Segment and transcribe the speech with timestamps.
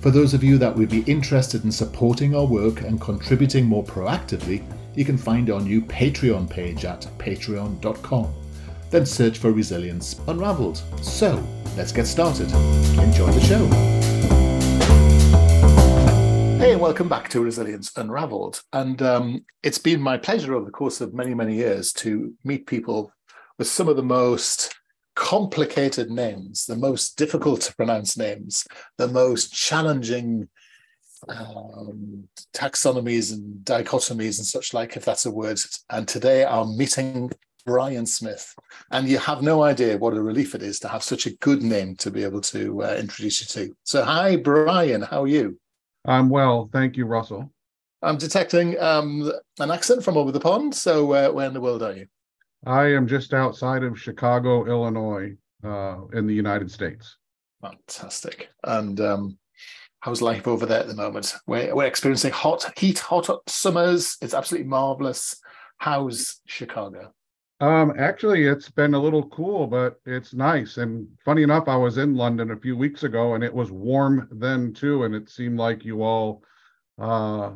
[0.00, 3.82] For those of you that would be interested in supporting our work and contributing more
[3.82, 4.62] proactively,
[4.94, 8.32] you can find our new Patreon page at patreon.com.
[8.90, 10.80] Then search for Resilience Unraveled.
[11.02, 11.44] So,
[11.76, 12.48] let's get started.
[13.00, 13.66] Enjoy the show.
[16.58, 18.62] Hey, and welcome back to Resilience Unraveled.
[18.72, 22.68] And um, it's been my pleasure over the course of many, many years to meet
[22.68, 23.12] people
[23.58, 24.76] with some of the most
[25.18, 28.64] complicated names, the most difficult to pronounce names,
[28.98, 30.48] the most challenging
[31.28, 35.58] um, taxonomies and dichotomies and such like, if that's a word.
[35.90, 37.32] And today I'm meeting
[37.66, 38.54] Brian Smith.
[38.92, 41.62] And you have no idea what a relief it is to have such a good
[41.62, 43.76] name to be able to uh, introduce you to.
[43.82, 45.02] So, hi, Brian.
[45.02, 45.58] How are you?
[46.06, 46.70] I'm well.
[46.72, 47.52] Thank you, Russell.
[48.02, 50.76] I'm detecting um, an accent from over the pond.
[50.76, 52.06] So, uh, where in the world are you?
[52.66, 57.16] I am just outside of Chicago, Illinois, uh, in the United States.
[57.62, 58.48] Fantastic.
[58.64, 59.38] And um,
[60.00, 61.34] how's life over there at the moment?
[61.46, 64.16] We're, we're experiencing hot heat, hot summers.
[64.20, 65.40] It's absolutely marvelous.
[65.78, 67.12] How's Chicago?
[67.60, 70.76] Um, actually, it's been a little cool, but it's nice.
[70.76, 74.28] And funny enough, I was in London a few weeks ago, and it was warm
[74.30, 75.04] then too.
[75.04, 76.42] And it seemed like you all,
[77.00, 77.50] uh,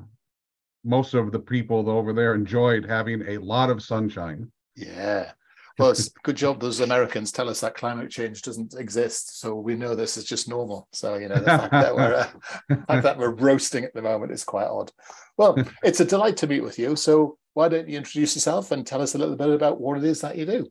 [0.84, 4.50] most of the people over there, enjoyed having a lot of sunshine.
[4.74, 5.32] Yeah.
[5.78, 9.74] Well, it's good job those Americans tell us that climate change doesn't exist, so we
[9.74, 10.86] know this is just normal.
[10.92, 14.32] So you know the fact that we're uh, fact that we're roasting at the moment
[14.32, 14.92] is quite odd.
[15.38, 16.94] Well, it's a delight to meet with you.
[16.94, 20.04] So why don't you introduce yourself and tell us a little bit about what it
[20.04, 20.70] is that you do?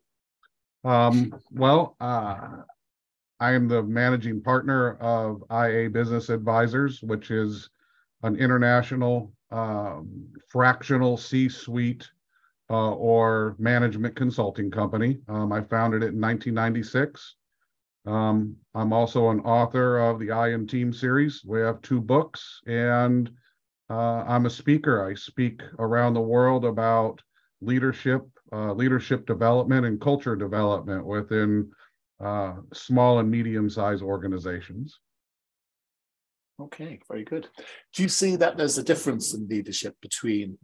[0.83, 2.57] Um, well, uh,
[3.39, 7.69] I am the managing partner of IA Business Advisors, which is
[8.21, 12.07] an international um, fractional C-suite
[12.71, 15.19] uh, or management consulting company.
[15.27, 17.35] Um, I founded it in 1996.
[18.05, 21.43] Um, I'm also an author of the I in Team series.
[21.45, 23.29] We have two books, and
[23.89, 25.05] uh, I'm a speaker.
[25.05, 27.21] I speak around the world about
[27.59, 31.69] leadership, uh, leadership development, and culture development within
[32.21, 34.97] uh, small and medium-sized organizations.
[36.59, 37.49] Okay, very good.
[37.93, 40.57] Do you see that there's a difference in leadership between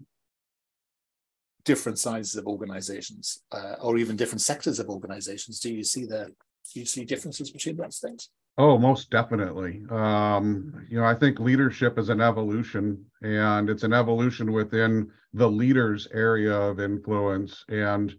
[1.67, 5.59] different sizes of organizations uh, or even different sectors of organizations.
[5.59, 6.31] Do you see the
[6.73, 8.29] do you see differences between those things?
[8.57, 9.83] Oh most definitely.
[9.91, 15.49] Um, you know i think leadership is an evolution and it's an evolution within the
[15.61, 18.15] leaders area of influence and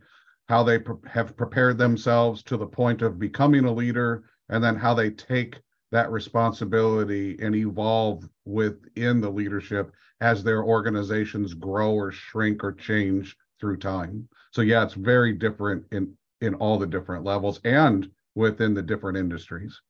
[0.48, 4.10] how they pre- have prepared themselves to the point of becoming a leader
[4.50, 5.60] and then how they take
[5.90, 13.36] that responsibility and evolve within the leadership as their organizations grow or shrink or change
[13.60, 14.28] through time.
[14.52, 19.18] So yeah, it's very different in in all the different levels and within the different
[19.18, 19.80] industries.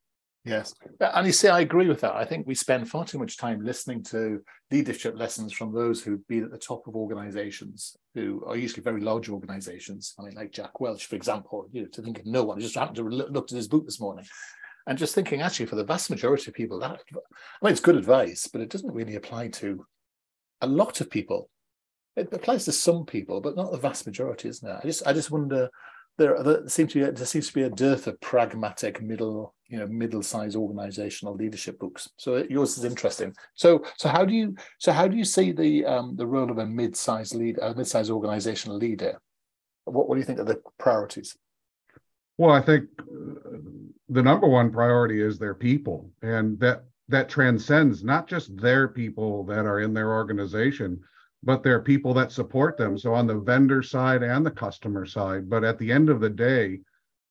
[0.44, 0.74] Yes.
[1.00, 2.14] And you see, I agree with that.
[2.14, 6.26] I think we spend far too much time listening to leadership lessons from those who've
[6.26, 10.14] been at the top of organizations, who are usually very large organizations.
[10.18, 12.56] I mean, like Jack Welch, for example, you know, to think of no one.
[12.56, 14.24] I just happened to look at his book this morning
[14.88, 17.16] and just thinking, actually, for the vast majority of people, that, I
[17.62, 19.84] mean, it's good advice, but it doesn't really apply to
[20.62, 21.50] a lot of people.
[22.16, 24.80] It applies to some people, but not the vast majority, isn't it?
[24.82, 25.68] I just I just wonder
[26.16, 29.78] there, there seems to be there seems to be a dearth of pragmatic middle you
[29.78, 32.08] know middle-sized organizational leadership books.
[32.16, 33.34] So yours is interesting.
[33.54, 36.58] So so how do you so how do you see the um, the role of
[36.58, 39.20] a mid-sized lead a mid-sized organizational leader?
[39.84, 41.36] What what do you think are the priorities?
[42.38, 43.58] Well, I think uh,
[44.08, 49.44] the number one priority is their people, and that that transcends not just their people
[49.44, 51.00] that are in their organization,
[51.42, 52.98] but their people that support them.
[52.98, 55.48] So on the vendor side and the customer side.
[55.48, 56.80] But at the end of the day,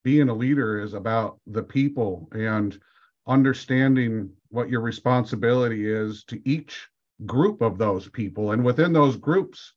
[0.03, 2.79] being a leader is about the people and
[3.27, 6.87] understanding what your responsibility is to each
[7.25, 8.51] group of those people.
[8.51, 9.73] And within those groups,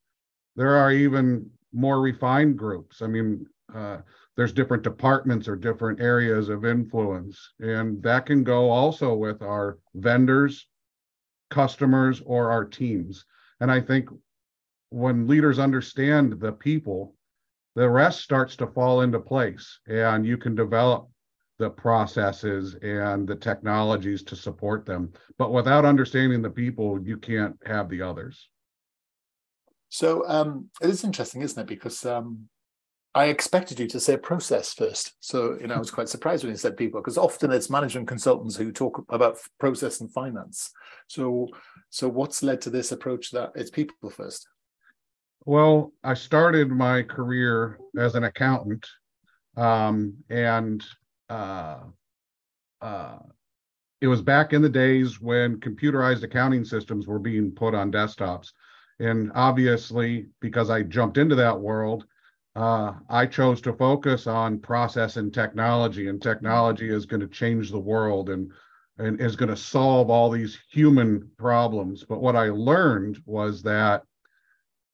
[0.56, 3.03] there are even more refined groups.
[3.03, 3.99] I mean, uh,
[4.37, 9.79] there's different departments or different areas of influence, and that can go also with our
[9.94, 10.67] vendors,
[11.50, 13.25] customers, or our teams.
[13.61, 14.09] And I think
[14.91, 17.15] when leaders understand the people,
[17.77, 21.09] the rest starts to fall into place, and you can develop
[21.59, 25.12] the processes and the technologies to support them.
[25.38, 28.49] But without understanding the people, you can't have the others.
[29.91, 31.67] So um, it is interesting, isn't it?
[31.67, 32.49] Because um,
[33.15, 35.15] I expected you to say process first.
[35.19, 38.07] So, you know, I was quite surprised when you said people, because often it's management
[38.07, 40.71] consultants who talk about process and finance.
[41.09, 41.49] So,
[41.89, 44.49] so what's led to this approach that it's people first?
[45.45, 48.87] Well, I started my career as an accountant,
[49.56, 50.85] um, and
[51.29, 51.79] uh,
[52.81, 53.19] uh,
[54.01, 58.53] it was back in the days when computerized accounting systems were being put on desktops.
[59.01, 62.05] And obviously, because I jumped into that world,
[62.61, 67.71] uh, I chose to focus on process and technology, and technology is going to change
[67.71, 68.53] the world and
[68.99, 72.05] and is going to solve all these human problems.
[72.05, 74.03] But what I learned was that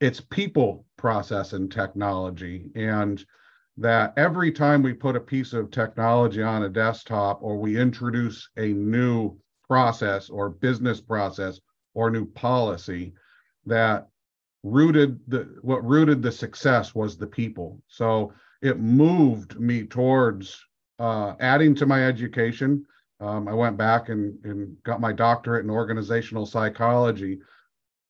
[0.00, 3.24] it's people, process, and technology, and
[3.78, 8.48] that every time we put a piece of technology on a desktop or we introduce
[8.56, 9.36] a new
[9.66, 11.60] process or business process
[11.94, 13.12] or new policy
[13.64, 14.08] that
[14.66, 18.32] rooted the what rooted the success was the people so
[18.62, 20.64] it moved me towards
[20.98, 22.84] uh, adding to my education
[23.20, 27.38] um, i went back and, and got my doctorate in organizational psychology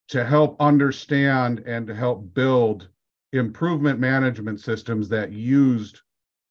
[0.09, 2.89] to help understand and to help build
[3.33, 6.01] improvement management systems that used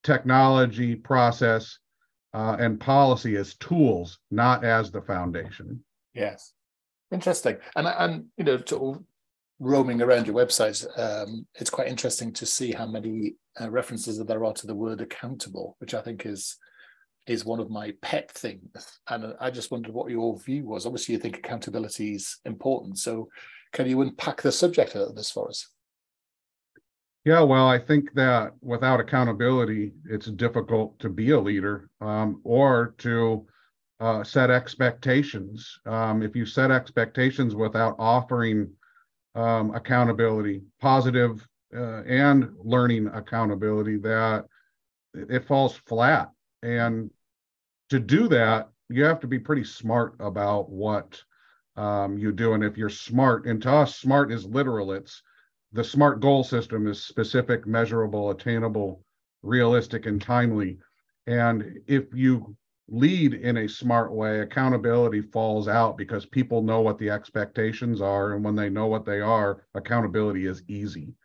[0.04, 1.80] technology, process,
[2.34, 5.84] uh, and policy as tools, not as the foundation.
[6.14, 6.54] Yes,
[7.12, 7.58] interesting.
[7.76, 9.06] And and you know, to,
[9.60, 14.28] roaming around your website, um, it's quite interesting to see how many uh, references that
[14.28, 16.58] there are to the word accountable, which I think is
[17.28, 19.02] is one of my pet things.
[19.10, 20.86] And I just wondered what your view was.
[20.86, 23.00] Obviously, you think accountability is important.
[23.00, 23.30] So,
[23.74, 25.68] can you unpack the subject of this for us?
[27.24, 32.94] Yeah, well, I think that without accountability, it's difficult to be a leader um, or
[33.00, 33.48] to
[34.00, 35.80] uh, set expectations.
[35.88, 38.70] Um, if you set expectations without offering
[39.36, 44.46] um, accountability, positive uh, and learning accountability, that
[45.14, 46.32] it falls flat.
[46.64, 47.12] And
[47.90, 51.22] to do that, you have to be pretty smart about what
[51.76, 52.54] um, you do.
[52.54, 54.92] And if you're smart, and to us, smart is literal.
[54.92, 55.22] It's
[55.74, 59.04] the SMART goal system is specific, measurable, attainable,
[59.44, 60.78] realistic, and timely.
[61.28, 62.56] And if you
[62.88, 68.34] lead in a smart way, accountability falls out because people know what the expectations are.
[68.34, 71.16] And when they know what they are, accountability is easy.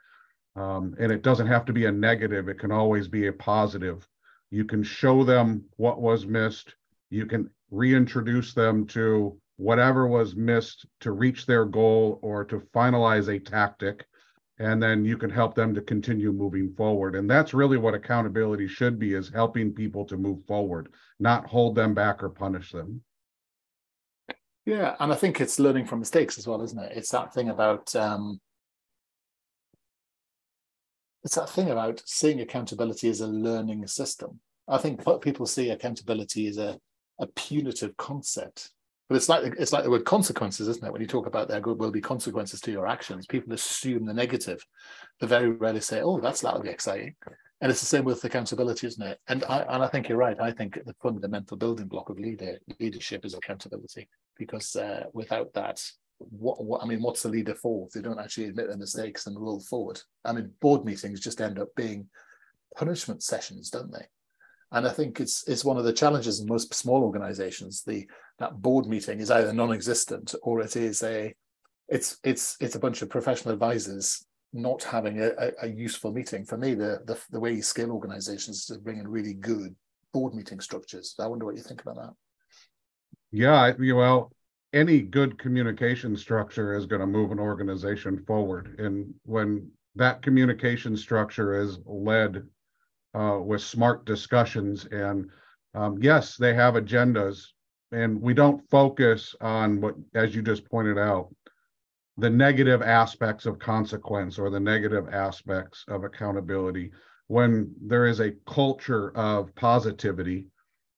[0.56, 4.08] Um, and it doesn't have to be a negative, it can always be a positive.
[4.50, 6.74] You can show them what was missed,
[7.08, 13.28] you can reintroduce them to whatever was missed to reach their goal or to finalize
[13.28, 14.06] a tactic
[14.60, 17.16] and then you can help them to continue moving forward.
[17.16, 20.90] And that's really what accountability should be is helping people to move forward
[21.20, 23.02] not hold them back or punish them.
[24.66, 26.92] Yeah and i think it's learning from mistakes as well isn't it?
[26.96, 28.40] It's that thing about um
[31.24, 34.40] it's that thing about seeing accountability as a learning system.
[34.66, 36.78] I think what people see accountability as a,
[37.18, 38.70] a punitive concept
[39.10, 40.92] but it's like it's like the word consequences, isn't it?
[40.92, 44.64] When you talk about there will be consequences to your actions, people assume the negative.
[45.18, 47.16] They very rarely say, "Oh, that's that'll be exciting."
[47.60, 49.18] And it's the same with accountability, isn't it?
[49.26, 50.38] And I and I think you're right.
[50.40, 55.82] I think the fundamental building block of leader leadership is accountability, because uh, without that,
[56.18, 57.88] what, what I mean, what's the leader for?
[57.88, 60.00] If they don't actually admit their mistakes and roll forward.
[60.24, 62.08] I mean, board meetings just end up being
[62.76, 64.06] punishment sessions, don't they?
[64.72, 67.82] And I think it's it's one of the challenges in most small organizations.
[67.82, 68.06] The
[68.38, 71.34] that board meeting is either non-existent or it is a
[71.88, 76.44] it's it's it's a bunch of professional advisors not having a, a, useful meeting.
[76.44, 79.74] For me, the, the the way you scale organizations is to bring in really good
[80.12, 81.14] board meeting structures.
[81.20, 82.14] I wonder what you think about that.
[83.32, 84.32] Yeah, well,
[84.72, 88.78] any good communication structure is going to move an organization forward.
[88.78, 92.44] And when that communication structure is led
[93.14, 94.86] uh, with smart discussions.
[94.86, 95.30] And
[95.74, 97.46] um, yes, they have agendas,
[97.92, 101.34] and we don't focus on what, as you just pointed out,
[102.16, 106.92] the negative aspects of consequence or the negative aspects of accountability.
[107.28, 110.48] When there is a culture of positivity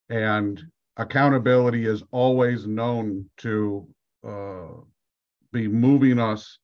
[0.09, 0.63] and
[0.97, 3.87] accountability is always known to
[4.27, 4.69] uh,
[5.53, 6.59] be moving us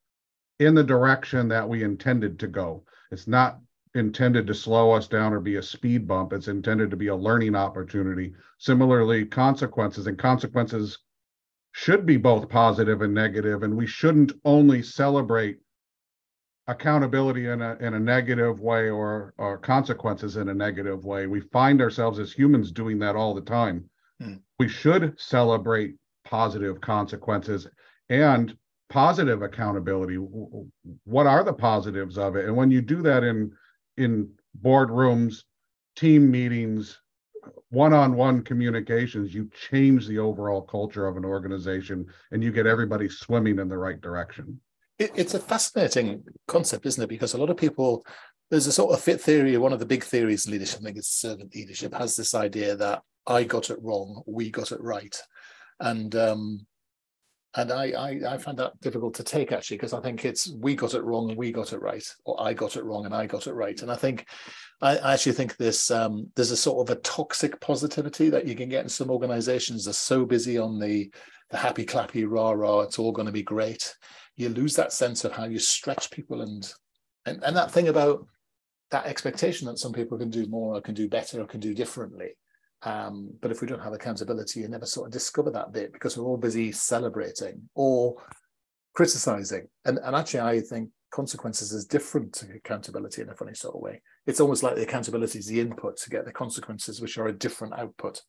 [0.58, 2.84] in the direction that we intended to go.
[3.10, 3.58] It's not
[3.98, 6.32] intended to slow us down or be a speed bump.
[6.32, 8.34] It's intended to be a learning opportunity.
[8.58, 10.98] Similarly, consequences and consequences
[11.72, 15.58] should be both positive and negative, and we shouldn't only celebrate
[16.66, 21.26] accountability in a in a negative way or or consequences in a negative way.
[21.26, 23.88] We find ourselves as humans doing that all the time.
[24.20, 24.34] Hmm.
[24.58, 27.68] We should celebrate positive consequences
[28.08, 28.56] and
[28.90, 30.16] positive accountability.
[30.16, 32.46] What are the positives of it?
[32.46, 33.52] And when you do that in
[33.98, 34.30] in
[34.62, 35.42] boardrooms,
[35.96, 37.00] team meetings,
[37.70, 43.58] one-on-one communications, you change the overall culture of an organization and you get everybody swimming
[43.58, 44.60] in the right direction
[44.98, 47.08] it's a fascinating concept, isn't it?
[47.08, 48.04] Because a lot of people,
[48.50, 50.98] there's a sort of fit theory, one of the big theories in leadership, I think
[50.98, 55.16] it's servant leadership, has this idea that I got it wrong, we got it right.
[55.78, 56.66] And um,
[57.56, 60.76] and I, I, I find that difficult to take actually because I think it's we
[60.76, 63.26] got it wrong and we got it right, or I got it wrong and I
[63.26, 63.80] got it right.
[63.80, 64.26] And I think
[64.82, 68.54] I, I actually think this um, there's a sort of a toxic positivity that you
[68.54, 69.84] can get in some organizations.
[69.84, 71.10] They're so busy on the
[71.50, 73.94] the happy clappy rah rah, it's all going to be great
[74.38, 76.72] you lose that sense of how you stretch people and
[77.26, 78.26] and, and that thing about
[78.90, 81.74] that expectation that some people can do more or can do better or can do
[81.74, 82.30] differently
[82.82, 86.16] um, but if we don't have accountability you never sort of discover that bit because
[86.16, 88.16] we're all busy celebrating or
[88.94, 93.74] criticizing and, and actually i think consequences is different to accountability in a funny sort
[93.74, 97.16] of way it's almost like the accountability is the input to get the consequences which
[97.16, 98.20] are a different output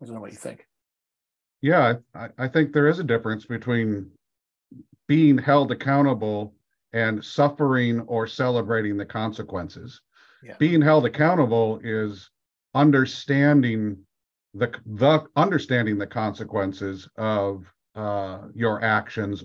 [0.00, 0.66] i don't know what you think
[1.60, 4.10] yeah i, I think there is a difference between
[5.06, 6.54] being held accountable
[6.92, 10.00] and suffering or celebrating the consequences.
[10.42, 10.54] Yeah.
[10.58, 12.30] Being held accountable is
[12.76, 13.96] understanding
[14.54, 17.64] the the understanding the consequences of
[17.94, 19.42] uh, your actions,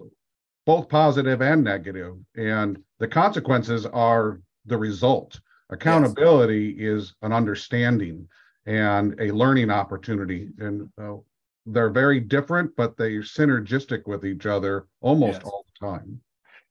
[0.65, 5.39] both positive and negative, and the consequences are the result.
[5.69, 6.87] Accountability yes.
[6.87, 8.27] is an understanding
[8.65, 11.15] and a learning opportunity, and uh,
[11.65, 15.43] they're very different, but they're synergistic with each other almost yes.
[15.45, 16.19] all the time.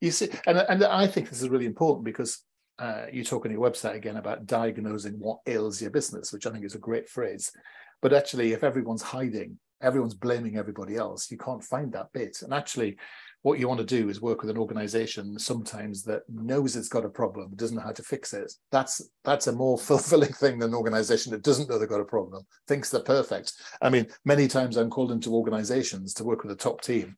[0.00, 2.42] You see, and, and I think this is really important because
[2.80, 6.50] uh, you talk on your website again about diagnosing what ails your business, which I
[6.50, 7.52] think is a great phrase.
[8.00, 12.38] But actually, if everyone's hiding, everyone's blaming everybody else, you can't find that bit.
[12.42, 12.96] And actually,
[13.42, 17.04] what you want to do is work with an organization sometimes that knows it's got
[17.04, 20.70] a problem doesn't know how to fix it that's that's a more fulfilling thing than
[20.70, 24.46] an organization that doesn't know they've got a problem thinks they're perfect i mean many
[24.46, 27.16] times i'm called into organizations to work with a top team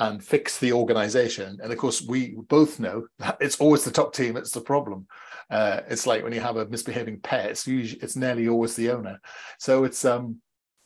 [0.00, 4.12] and fix the organization and of course we both know that it's always the top
[4.12, 5.06] team it's the problem
[5.50, 8.90] uh, it's like when you have a misbehaving pet it's usually it's nearly always the
[8.90, 9.20] owner
[9.58, 10.40] so it's um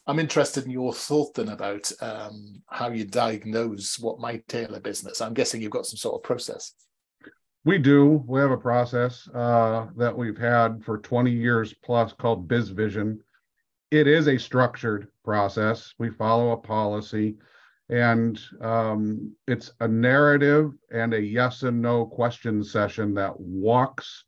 [0.07, 4.81] I'm interested in your thought then about um, how you diagnose what might tail a
[4.81, 5.23] business.
[5.23, 6.75] I'm guessing you've got some sort of process.
[7.65, 8.23] We do.
[8.27, 13.19] We have a process uh, that we've had for 20 years plus called BizVision.
[13.91, 15.95] It is a structured process.
[15.99, 17.37] We follow a policy,
[17.91, 24.25] and um, it's a narrative and a yes and no question session that walks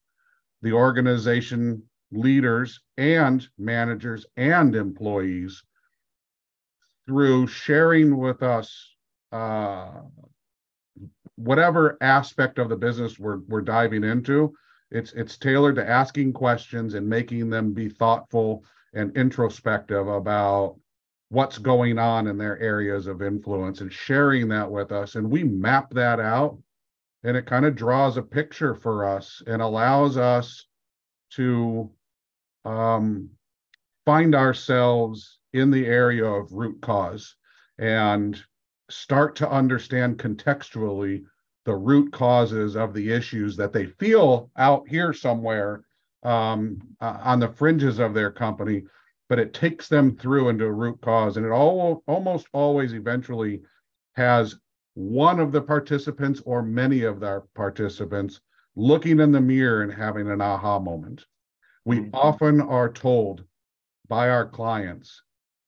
[0.62, 1.82] the organization
[2.12, 5.62] leaders and managers and employees
[7.06, 8.94] through sharing with us
[9.32, 10.00] uh,
[11.36, 14.52] whatever aspect of the business we're, we're diving into.
[14.90, 20.76] It's, it's tailored to asking questions and making them be thoughtful and introspective about
[21.28, 25.16] what's going on in their areas of influence and sharing that with us.
[25.16, 26.58] And we map that out
[27.24, 30.66] and it kind of draws a picture for us and allows us
[31.30, 31.90] to
[32.64, 33.28] um,
[34.04, 37.34] find ourselves in the area of root cause
[37.78, 38.40] and
[38.88, 41.24] start to understand contextually
[41.64, 45.82] the root causes of the issues that they feel out here somewhere
[46.22, 48.84] um, uh, on the fringes of their company,
[49.28, 51.36] but it takes them through into a root cause.
[51.36, 53.62] And it all, almost always eventually
[54.14, 54.56] has
[54.94, 58.40] one of the participants or many of their participants
[58.76, 61.24] looking in the mirror and having an aha moment.
[61.84, 62.14] We mm-hmm.
[62.14, 63.44] often are told
[64.08, 65.22] by our clients,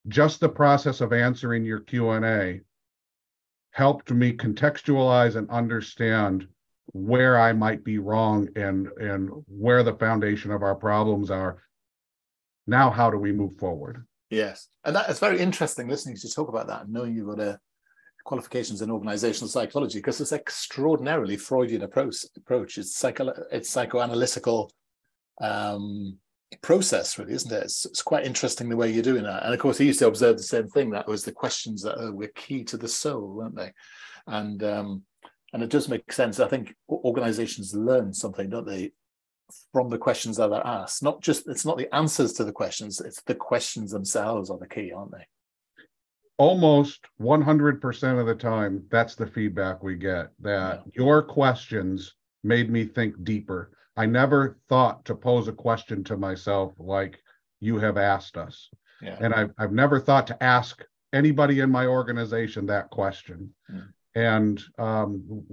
[0.08, 2.62] just the process of answering your Q&A
[3.72, 6.48] helped me contextualize and understand
[6.92, 11.62] where I might be wrong and and where the foundation of our problems are.
[12.68, 14.04] Now, how do we move forward?
[14.30, 17.28] Yes, and that is very interesting listening to you talk about that and knowing you've
[17.28, 17.58] got a
[18.24, 22.16] qualifications in organizational psychology because it's extraordinarily Freudian approach.
[22.36, 24.68] Approach it's psycho it's psychoanalytical
[25.40, 26.18] um,
[26.60, 27.62] process, really, isn't it?
[27.62, 29.44] It's, it's, quite interesting the way you're doing that.
[29.44, 30.90] And of course, he used to observe the same thing.
[30.90, 33.72] That was the questions that were key to the soul, weren't they?
[34.26, 35.04] And um,
[35.52, 36.40] And it does make sense.
[36.40, 38.92] I think organizations learn something, don't they,
[39.72, 41.02] from the questions that are asked?
[41.02, 44.68] Not just, it's not the answers to the questions, it's the questions themselves are the
[44.68, 45.26] key, aren't they?
[46.38, 50.92] Almost 100% of the time, that's the feedback we get that yeah.
[50.94, 52.14] your questions
[52.44, 53.72] made me think deeper.
[53.96, 57.20] I never thought to pose a question to myself like
[57.60, 58.68] you have asked us.
[59.02, 59.16] Yeah.
[59.20, 63.54] And I've, I've never thought to ask anybody in my organization that question.
[63.70, 63.88] Mm.
[64.14, 65.44] And um,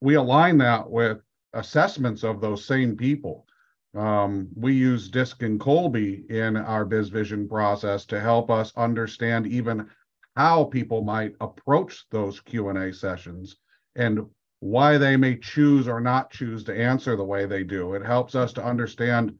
[0.00, 1.18] we align that with
[1.54, 3.46] assessments of those same people.
[3.94, 9.88] Um, we use DISC and Kolbe in our BizVision process to help us understand even
[10.36, 13.56] how people might approach those Q&A sessions
[13.96, 14.24] and
[14.60, 17.94] why they may choose or not choose to answer the way they do.
[17.94, 19.34] It helps us to understand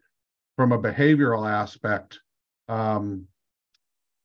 [0.56, 2.20] from a behavioral aspect
[2.68, 3.26] um,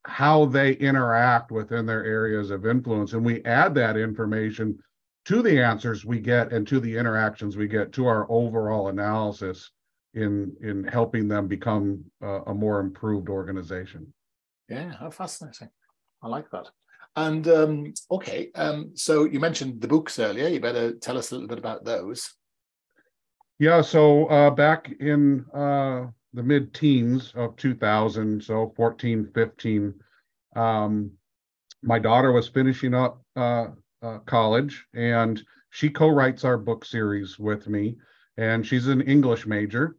[0.05, 3.13] how they interact within their areas of influence.
[3.13, 4.79] And we add that information
[5.27, 9.71] to the answers we get and to the interactions we get to our overall analysis
[10.13, 14.13] in in helping them become a, a more improved organization.
[14.69, 15.69] Yeah, how fascinating.
[16.23, 16.69] I like that.
[17.17, 20.47] And um, okay, um, so you mentioned the books earlier.
[20.47, 22.33] You better tell us a little bit about those.
[23.59, 29.93] Yeah, so uh, back in uh, the mid teens of 2000, so 14, 15.
[30.55, 31.11] Um,
[31.83, 33.21] my daughter was finishing up
[34.07, 37.97] uh, college and she co writes our book series with me.
[38.37, 39.95] And she's an English major.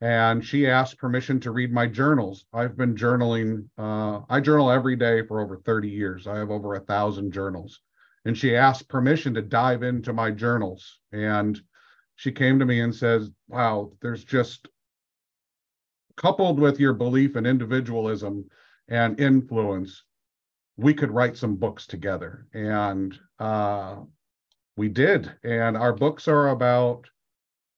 [0.00, 2.44] And she asked permission to read my journals.
[2.52, 6.26] I've been journaling, uh, I journal every day for over 30 years.
[6.26, 7.80] I have over a thousand journals.
[8.24, 11.00] And she asked permission to dive into my journals.
[11.12, 11.60] And
[12.16, 14.68] she came to me and says, Wow, there's just
[16.16, 18.46] coupled with your belief in individualism
[18.88, 20.04] and influence,
[20.76, 22.46] we could write some books together.
[22.52, 23.96] And uh,
[24.76, 25.32] we did.
[25.44, 27.06] And our books are about,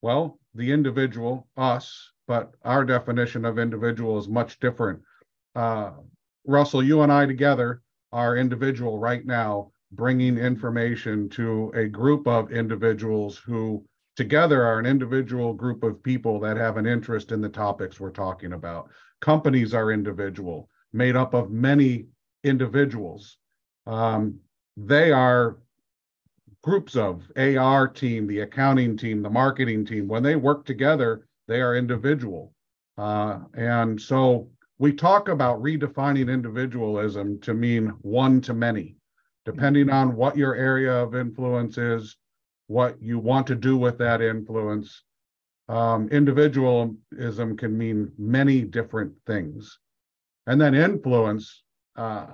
[0.03, 5.01] well, the individual, us, but our definition of individual is much different.
[5.55, 5.93] Uh,
[6.47, 12.51] Russell, you and I together are individual right now, bringing information to a group of
[12.51, 13.85] individuals who
[14.17, 18.11] together are an individual group of people that have an interest in the topics we're
[18.11, 18.89] talking about.
[19.21, 22.07] Companies are individual, made up of many
[22.47, 23.39] individuals.
[23.87, 24.41] Um,
[24.77, 25.59] they are
[26.63, 30.09] groups of AR team, the accounting team, the marketing team.
[30.09, 32.53] When they work together, they are individual.
[32.99, 38.97] Uh, and so we talk about redefining individualism to mean one to many,
[39.45, 42.17] depending on what your area of influence is,
[42.67, 45.05] what you want to do with that influence.
[45.69, 49.79] Um, individualism can mean many different things.
[50.47, 51.63] And then influence,
[51.97, 52.27] uh,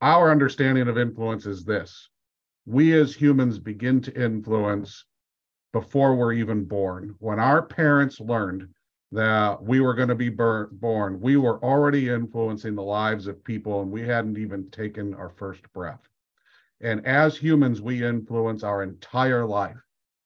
[0.00, 2.08] our understanding of influence is this
[2.66, 5.04] we as humans begin to influence
[5.72, 7.14] before we're even born.
[7.18, 8.68] When our parents learned
[9.12, 13.82] that we were going to be born, we were already influencing the lives of people
[13.82, 16.00] and we hadn't even taken our first breath.
[16.80, 19.76] And as humans, we influence our entire life.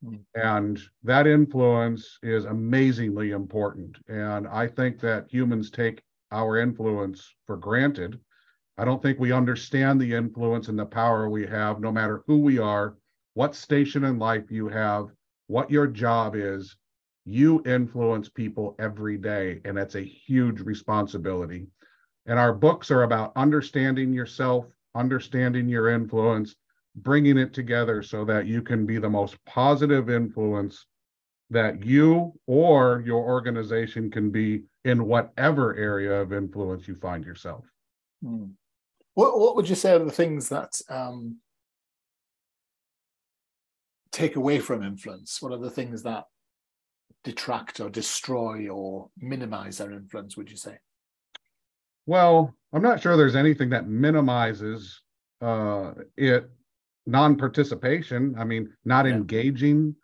[0.04, 0.16] Hmm.
[0.34, 3.96] And that influence is amazingly important.
[4.08, 6.02] And I think that humans take
[6.34, 8.18] our influence for granted.
[8.76, 12.38] I don't think we understand the influence and the power we have, no matter who
[12.38, 12.96] we are,
[13.34, 15.10] what station in life you have,
[15.46, 16.76] what your job is.
[17.24, 21.68] You influence people every day, and that's a huge responsibility.
[22.26, 26.56] And our books are about understanding yourself, understanding your influence,
[26.96, 30.84] bringing it together so that you can be the most positive influence
[31.54, 37.64] that you or your organization can be in whatever area of influence you find yourself.
[38.22, 38.46] Hmm.
[39.14, 41.38] What, what would you say are the things that um,
[44.10, 45.40] take away from influence?
[45.40, 46.24] What are the things that
[47.22, 50.78] detract or destroy or minimize their influence, would you say?
[52.06, 55.00] Well, I'm not sure there's anything that minimizes
[55.40, 56.50] uh, it.
[57.06, 58.34] Non-participation.
[58.38, 59.12] I mean, not yeah.
[59.12, 59.94] engaging.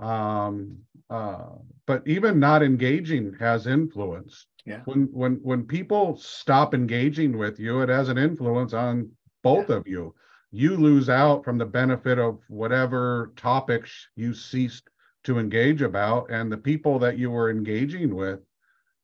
[0.00, 0.78] Um,
[1.10, 4.46] uh, but even not engaging has influence.
[4.64, 4.82] Yeah.
[4.84, 9.10] When when when people stop engaging with you, it has an influence on
[9.42, 9.76] both yeah.
[9.76, 10.14] of you.
[10.52, 14.88] You lose out from the benefit of whatever topics you ceased
[15.24, 18.40] to engage about, and the people that you were engaging with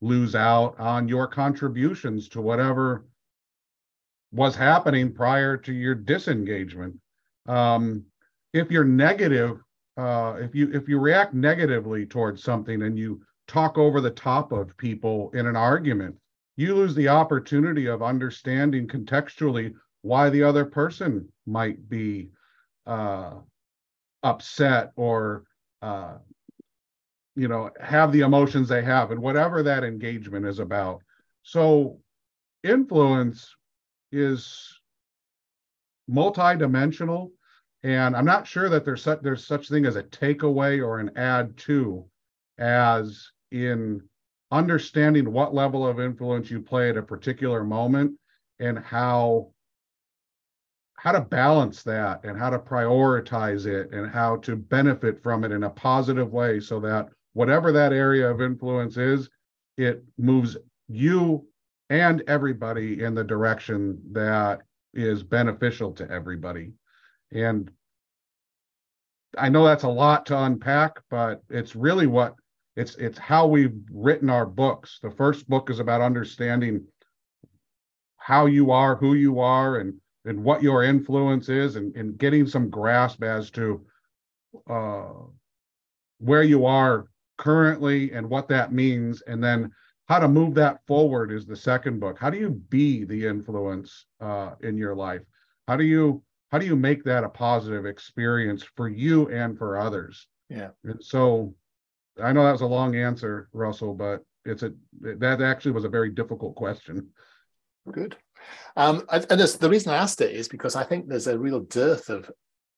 [0.00, 3.06] lose out on your contributions to whatever
[4.32, 6.94] was happening prior to your disengagement.
[7.46, 8.04] Um,
[8.52, 9.60] if you're negative,
[9.96, 14.52] uh, if you if you react negatively towards something and you talk over the top
[14.52, 16.14] of people in an argument,
[16.56, 22.28] you lose the opportunity of understanding contextually why the other person might be
[22.86, 23.34] uh,
[24.22, 25.44] upset or
[25.82, 26.16] uh,
[27.34, 31.00] you know have the emotions they have and whatever that engagement is about.
[31.42, 32.00] So
[32.62, 33.54] influence
[34.12, 34.78] is
[36.10, 37.30] multidimensional
[37.86, 41.08] and i'm not sure that there's such there's such thing as a takeaway or an
[41.16, 42.04] add to
[42.58, 44.02] as in
[44.50, 48.12] understanding what level of influence you play at a particular moment
[48.58, 49.48] and how
[50.94, 55.52] how to balance that and how to prioritize it and how to benefit from it
[55.52, 59.28] in a positive way so that whatever that area of influence is
[59.76, 60.56] it moves
[60.88, 61.46] you
[61.90, 66.72] and everybody in the direction that is beneficial to everybody
[67.32, 67.70] and
[69.38, 72.34] i know that's a lot to unpack but it's really what
[72.76, 74.98] it's it's how we've written our books.
[75.02, 76.84] The first book is about understanding
[78.18, 79.94] how you are who you are and
[80.26, 83.86] and what your influence is and, and getting some grasp as to
[84.68, 85.12] uh,
[86.18, 87.06] where you are
[87.38, 89.22] currently and what that means.
[89.22, 89.70] And then
[90.08, 92.18] how to move that forward is the second book.
[92.18, 95.22] How do you be the influence uh, in your life?
[95.68, 99.78] How do you how do you make that a positive experience for you and for
[99.78, 101.54] others yeah and so
[102.22, 105.88] i know that was a long answer russell but it's a that actually was a
[105.88, 107.08] very difficult question
[107.90, 108.16] good
[108.76, 112.10] um, and the reason I asked it is because I think there's a real dearth
[112.10, 112.30] of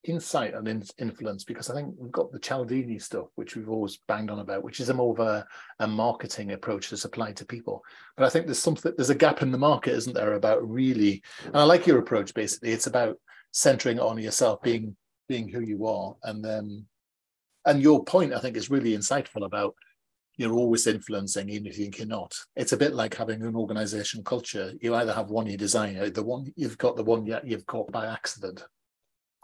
[0.04, 3.98] insight and in, influence because I think we've got the Cialdini stuff, which we've always
[4.08, 5.46] banged on about, which is a more of a,
[5.80, 7.82] a marketing approach that's applied to people.
[8.16, 11.22] But I think there's something, there's a gap in the market, isn't there, about really,
[11.44, 12.70] and I like your approach basically.
[12.70, 13.18] It's about
[13.52, 14.96] centering on yourself, being
[15.28, 16.16] being who you are.
[16.22, 16.86] And then,
[17.66, 19.74] and your point, I think, is really insightful about
[20.38, 22.32] you're always influencing, even if you think you're not.
[22.54, 24.72] It's a bit like having an organization culture.
[24.80, 28.06] You either have one you design, the one you've got the one you've caught by
[28.06, 28.64] accident.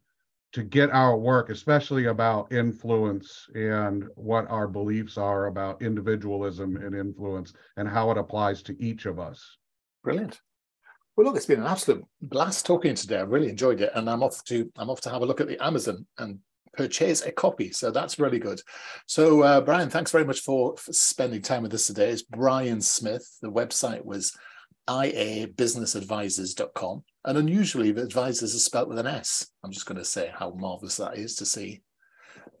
[0.52, 6.94] to get our work, especially about influence and what our beliefs are about individualism and
[6.94, 9.56] influence and how it applies to each of us.
[10.04, 10.40] Brilliant.
[11.16, 13.18] Well, look, it's been an absolute blast talking today.
[13.18, 15.48] I really enjoyed it, and I'm off to I'm off to have a look at
[15.48, 16.38] the Amazon and
[16.72, 17.70] purchase a copy.
[17.70, 18.62] So that's really good.
[19.06, 22.10] So, uh, Brian, thanks very much for, for spending time with us today.
[22.10, 23.28] It's Brian Smith.
[23.42, 24.36] The website was
[24.88, 27.04] iabusinessadvisors.com.
[27.24, 29.46] And unusually, the advisors are spelled with an S.
[29.62, 31.82] I'm just going to say how marvelous that is to see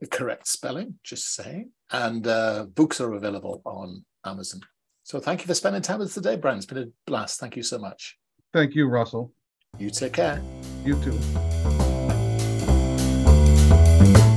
[0.00, 1.70] the correct spelling, just saying.
[1.90, 4.60] And uh, books are available on Amazon.
[5.02, 6.58] So thank you for spending time with us today, Brian.
[6.58, 7.40] It's been a blast.
[7.40, 8.16] Thank you so much.
[8.52, 9.32] Thank you, Russell.
[9.78, 10.40] You take care.
[10.84, 11.18] You too.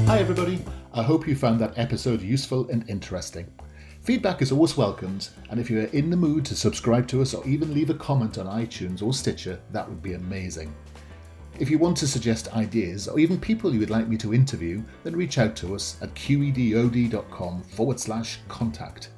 [0.08, 0.60] Hi, everybody.
[0.92, 3.48] I hope you found that episode useful and interesting.
[4.06, 7.34] Feedback is always welcomed, and if you are in the mood to subscribe to us
[7.34, 10.72] or even leave a comment on iTunes or Stitcher, that would be amazing.
[11.58, 14.84] If you want to suggest ideas or even people you would like me to interview,
[15.04, 19.10] then reach out to us at qedod.com forward slash contact.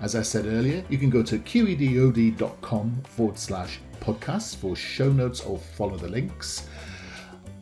[0.00, 5.40] As I said earlier, you can go to qedod.com forward slash podcasts for show notes
[5.40, 6.68] or follow the links.